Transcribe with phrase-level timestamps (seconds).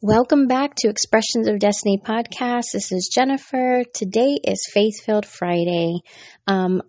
[0.00, 2.66] Welcome back to Expressions of Destiny podcast.
[2.72, 3.82] This is Jennifer.
[3.92, 6.02] Today is Faith Filled Friday.
[6.46, 6.82] Um,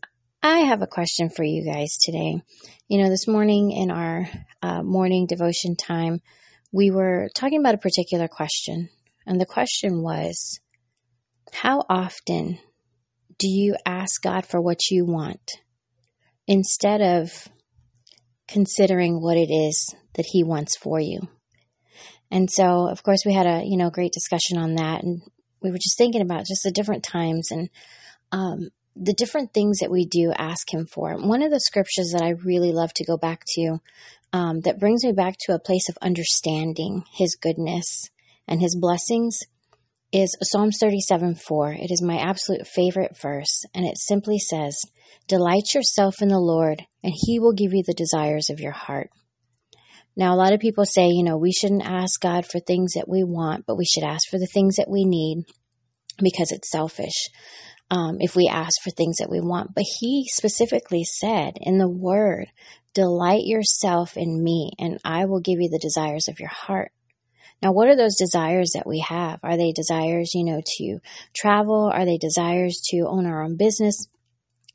[0.43, 2.40] I have a question for you guys today.
[2.87, 4.30] You know, this morning in our
[4.61, 6.19] uh, morning devotion time,
[6.72, 8.90] we were talking about a particular question.
[9.26, 10.60] And the question was
[11.52, 12.60] How often
[13.39, 15.54] do you ask God for what you want
[16.46, 17.48] instead of
[18.48, 21.21] considering what it is that He wants for you?
[22.32, 25.22] And so, of course, we had a you know great discussion on that, and
[25.62, 27.70] we were just thinking about just the different times and
[28.31, 31.16] um, the different things that we do ask Him for.
[31.16, 33.80] One of the scriptures that I really love to go back to
[34.34, 38.09] um, that brings me back to a place of understanding His goodness
[38.48, 39.40] and His blessings
[40.12, 41.73] is Psalms 37 4.
[41.73, 44.80] It is my absolute favorite verse, and it simply says,
[45.27, 49.12] Delight yourself in the Lord, and He will give you the desires of your heart.
[50.16, 53.08] Now, a lot of people say, you know, we shouldn't ask God for things that
[53.08, 55.45] we want, but we should ask for the things that we need
[56.18, 57.29] because it's selfish
[57.90, 59.74] um, if we ask for things that we want.
[59.74, 62.48] But He specifically said in the Word,
[62.93, 66.91] Delight yourself in me, and I will give you the desires of your heart.
[67.61, 69.39] Now, what are those desires that we have?
[69.43, 70.99] Are they desires, you know, to
[71.35, 71.91] travel?
[71.93, 74.07] Are they desires to own our own business?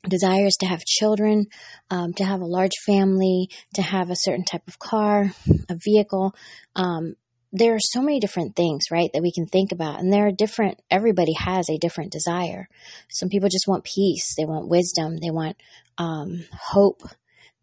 [0.09, 1.45] Desires to have children,
[1.89, 5.31] um, to have a large family, to have a certain type of car,
[5.69, 6.35] a vehicle.
[6.75, 7.15] Um,
[7.51, 9.99] there are so many different things, right, that we can think about.
[9.99, 12.67] And there are different, everybody has a different desire.
[13.09, 15.55] Some people just want peace, they want wisdom, they want
[15.97, 17.01] um, hope,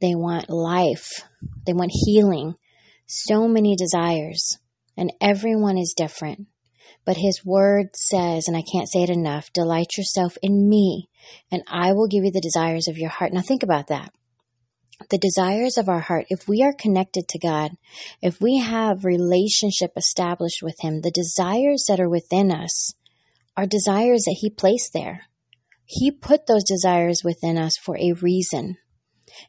[0.01, 1.09] they want life,
[1.67, 2.55] they want healing.
[3.06, 4.59] So many desires,
[4.97, 6.47] and everyone is different.
[7.05, 11.09] But his word says, and I can't say it enough, delight yourself in me,
[11.50, 13.33] and I will give you the desires of your heart.
[13.33, 14.12] Now think about that.
[15.11, 17.72] The desires of our heart, if we are connected to God,
[18.20, 22.94] if we have relationship established with him, the desires that are within us
[23.56, 25.22] are desires that he placed there.
[25.84, 28.77] He put those desires within us for a reason.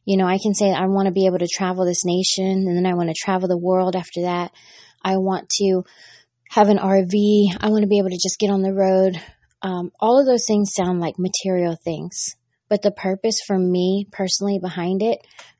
[0.05, 2.75] You know, I can say, I want to be able to travel this nation, and
[2.75, 4.51] then I want to travel the world after that.
[5.03, 5.83] I want to
[6.53, 7.57] have an RV.
[7.61, 9.19] I want to be able to just get on the road.
[9.63, 12.35] Um, all of those things sound like material things,
[12.69, 15.17] but the purpose for me personally behind it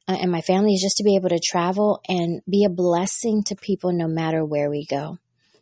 [0.08, 3.42] uh, and my family is just to be able to travel and be a blessing
[3.48, 5.18] to people no matter where we go.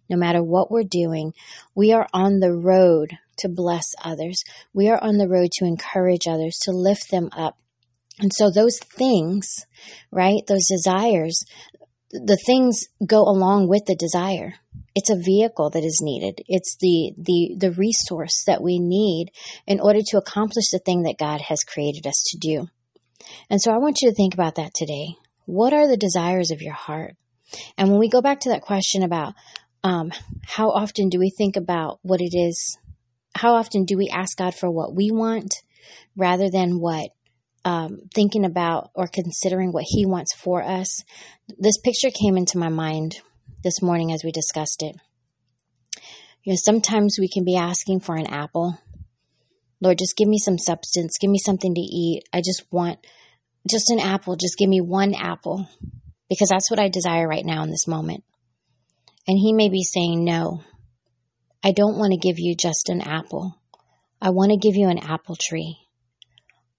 [0.10, 1.34] No matter what we're doing,
[1.76, 4.44] we are on the road to bless others.
[4.74, 7.58] We are on the road to encourage others, to lift them up.
[8.20, 9.66] And so those things,
[10.12, 11.46] right, those desires,
[12.12, 14.56] the things go along with the desire
[14.96, 16.42] it's a vehicle that is needed.
[16.48, 19.32] It's the, the, the resource that we need
[19.66, 22.68] in order to accomplish the thing that God has created us to do.
[23.50, 25.16] And so I want you to think about that today.
[25.46, 27.16] What are the desires of your heart?
[27.78, 29.34] And when we go back to that question about
[29.84, 30.12] um,
[30.46, 32.78] how often do we think about what it is,
[33.36, 35.56] how often do we ask God for what we want
[36.16, 37.10] rather than what
[37.64, 41.04] um, thinking about or considering what He wants for us?
[41.58, 43.22] This picture came into my mind
[43.64, 44.96] this morning as we discussed it.
[46.44, 48.80] You know, sometimes we can be asking for an apple.
[49.80, 51.18] Lord, just give me some substance.
[51.20, 52.24] Give me something to eat.
[52.34, 53.00] I just want
[53.70, 54.36] just an apple.
[54.36, 55.68] Just give me one apple
[56.30, 58.24] because that's what I desire right now in this moment.
[59.28, 60.64] And he may be saying, No,
[61.64, 63.56] I don't want to give you just an apple.
[64.20, 65.78] I want to give you an apple tree.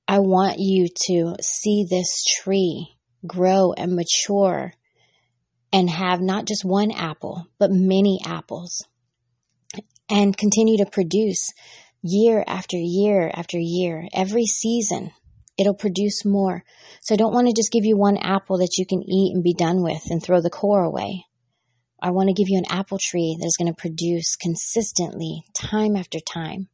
[0.08, 4.72] I want you to see this tree grow and mature
[5.72, 8.84] and have not just one apple, but many apples
[10.12, 11.52] and continue to produce
[12.02, 15.10] year after year after year, every season.
[15.58, 16.64] It'll produce more.
[17.00, 19.42] So I don't want to just give you one apple that you can eat and
[19.42, 21.24] be done with and throw the core away.
[22.00, 25.96] I want to give you an apple tree that is going to produce consistently, time
[25.96, 26.68] after time.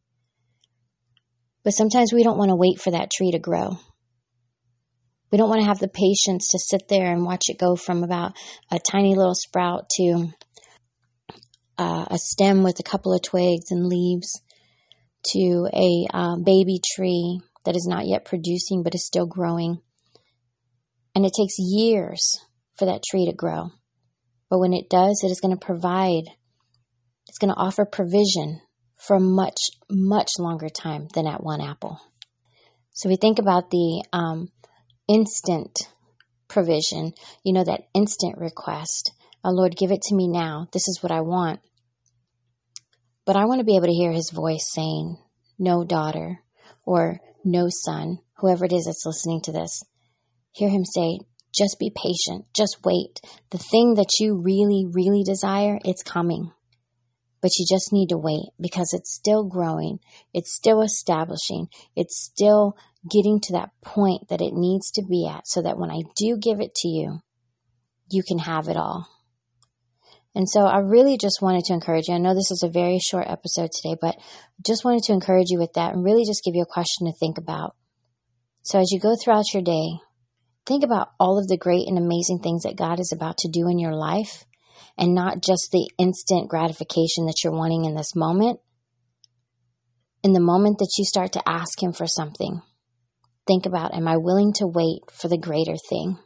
[1.64, 3.78] But sometimes we don't want to wait for that tree to grow.
[5.30, 8.02] We don't want to have the patience to sit there and watch it go from
[8.02, 8.32] about
[8.70, 10.28] a tiny little sprout to
[11.76, 14.40] uh, a stem with a couple of twigs and leaves
[15.32, 19.80] to a uh, baby tree that is not yet producing but is still growing.
[21.14, 22.40] And it takes years
[22.76, 23.70] for that tree to grow.
[24.48, 26.24] But when it does, it is going to provide,
[27.26, 28.60] it's going to offer provision
[28.96, 29.58] for a much,
[29.90, 32.00] much longer time than at one apple.
[32.92, 34.48] So we think about the um,
[35.08, 35.76] instant
[36.48, 37.12] provision,
[37.44, 39.12] you know, that instant request.
[39.44, 40.68] Oh, Lord, give it to me now.
[40.72, 41.60] This is what I want.
[43.24, 45.18] But I want to be able to hear his voice saying,
[45.58, 46.40] No, daughter,
[46.84, 49.82] or No, son, whoever it is that's listening to this.
[50.52, 51.20] Hear him say,
[51.54, 52.46] Just be patient.
[52.54, 53.20] Just wait.
[53.50, 56.52] The thing that you really, really desire, it's coming.
[57.40, 60.00] But you just need to wait because it's still growing.
[60.34, 61.68] It's still establishing.
[61.94, 62.76] It's still
[63.10, 66.36] getting to that point that it needs to be at so that when I do
[66.36, 67.20] give it to you,
[68.10, 69.08] you can have it all.
[70.34, 72.14] And so I really just wanted to encourage you.
[72.14, 74.16] I know this is a very short episode today, but
[74.64, 77.18] just wanted to encourage you with that and really just give you a question to
[77.18, 77.74] think about.
[78.62, 79.98] So as you go throughout your day,
[80.66, 83.68] think about all of the great and amazing things that God is about to do
[83.68, 84.44] in your life
[84.96, 88.60] and not just the instant gratification that you're wanting in this moment.
[90.22, 92.60] In the moment that you start to ask Him for something,
[93.48, 96.18] think about, am I willing to wait for the greater thing?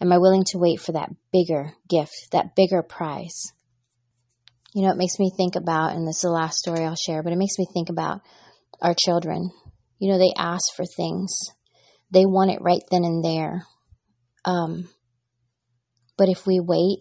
[0.00, 3.52] Am I willing to wait for that bigger gift, that bigger prize?
[4.74, 7.22] You know, it makes me think about, and this is the last story I'll share,
[7.22, 8.20] but it makes me think about
[8.80, 9.50] our children.
[9.98, 11.32] You know, they ask for things,
[12.10, 13.66] they want it right then and there.
[14.44, 14.88] Um,
[16.16, 17.00] but if we wait,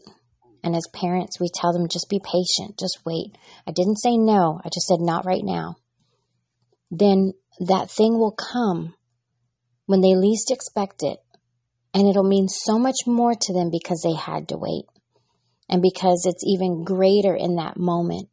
[0.63, 3.37] and as parents, we tell them, just be patient, just wait.
[3.67, 5.75] I didn't say no, I just said not right now.
[6.91, 8.95] Then that thing will come
[9.89, 11.17] when they least expect it
[11.95, 14.85] and it'll mean so much more to them because they had to wait
[15.67, 18.29] and because it's even greater in that moment.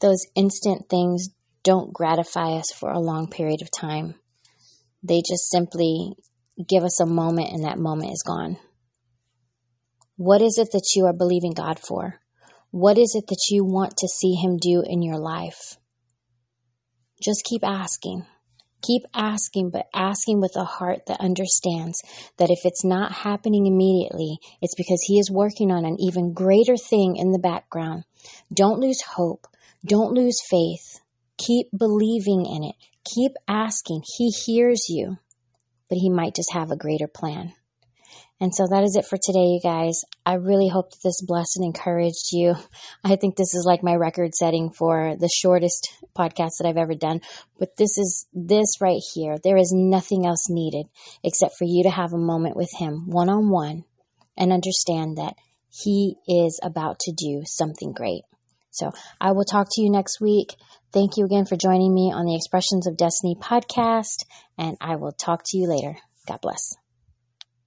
[0.00, 1.28] Those instant things
[1.62, 4.16] don't gratify us for a long period of time.
[5.04, 6.14] They just simply
[6.68, 8.56] give us a moment and that moment is gone.
[10.16, 12.18] What is it that you are believing God for?
[12.72, 15.76] What is it that you want to see Him do in your life?
[17.22, 18.26] Just keep asking.
[18.86, 22.02] Keep asking, but asking with a heart that understands
[22.36, 26.76] that if it's not happening immediately, it's because He is working on an even greater
[26.76, 28.04] thing in the background.
[28.52, 29.46] Don't lose hope.
[29.86, 31.00] Don't lose faith.
[31.38, 32.76] Keep believing in it.
[33.14, 34.02] Keep asking.
[34.18, 35.18] He hears you,
[35.88, 37.52] but He might just have a greater plan.
[38.40, 40.02] And so that is it for today, you guys.
[40.26, 42.54] I really hope that this blessed and encouraged you.
[43.04, 46.94] I think this is like my record setting for the shortest podcast that I've ever
[46.94, 47.20] done.
[47.58, 49.36] But this is this right here.
[49.42, 50.86] There is nothing else needed
[51.22, 53.84] except for you to have a moment with Him one on one
[54.36, 55.34] and understand that
[55.70, 58.22] He is about to do something great.
[58.72, 58.90] So
[59.20, 60.56] I will talk to you next week.
[60.92, 64.24] Thank you again for joining me on the Expressions of Destiny podcast,
[64.58, 65.96] and I will talk to you later.
[66.26, 66.74] God bless.